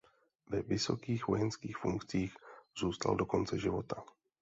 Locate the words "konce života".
3.25-4.03